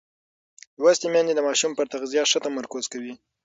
لوستې 0.81 1.07
میندې 1.13 1.33
د 1.35 1.39
ماشوم 1.47 1.71
پر 1.75 1.85
تغذیه 1.93 2.23
ښه 2.31 2.39
تمرکز 2.45 2.83
کوي. 2.93 3.13